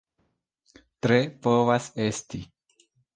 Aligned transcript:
Tre 1.05 1.17
povas 1.47 1.91
esti. 2.07 2.41